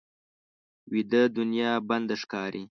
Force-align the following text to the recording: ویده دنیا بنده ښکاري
ویده 0.91 1.23
دنیا 1.37 1.71
بنده 1.89 2.15
ښکاري 2.21 2.63